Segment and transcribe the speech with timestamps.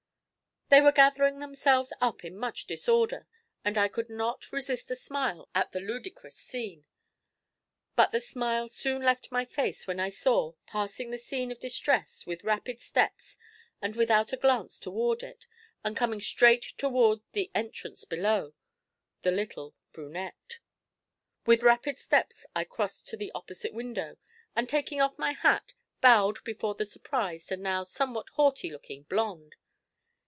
[0.73, 3.27] They were gathering themselves up in much disorder,
[3.65, 6.85] and I could not resist a smile at the ludicrous scene;
[7.97, 12.25] but the smile soon left my face when I saw, passing the scene of distress
[12.25, 13.37] with rapid steps
[13.81, 15.45] and without a glance toward it,
[15.83, 18.53] and coming straight toward the entrance below,
[19.23, 20.59] the little brunette.
[21.45, 24.15] With rapid steps I crossed to the opposite window,
[24.55, 29.55] and, taking off my hat, bowed before the surprised and now somewhat haughty looking blonde.